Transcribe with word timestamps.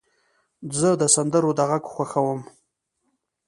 زه 0.79 0.89
د 1.01 1.03
سندرو 1.15 1.51
د 1.57 1.59
غږ 1.69 1.83
خوښوم. 1.93 2.41